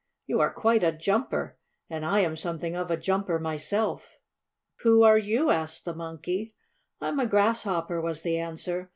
You 0.25 0.39
are 0.39 0.51
quite 0.51 0.81
a 0.81 0.91
jumper, 0.91 1.59
and 1.87 2.03
I 2.03 2.21
am 2.21 2.35
something 2.35 2.75
of 2.75 2.89
a 2.89 2.97
jumper 2.97 3.37
myself." 3.37 4.17
"Who 4.79 5.03
are 5.03 5.19
you?" 5.19 5.51
asked 5.51 5.85
the 5.85 5.93
Monkey. 5.93 6.55
"I'm 6.99 7.19
a 7.19 7.27
Grasshopper," 7.27 8.01
was 8.01 8.23
the 8.23 8.39
answer. 8.39 8.89